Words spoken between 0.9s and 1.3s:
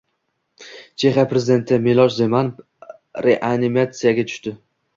Chexiya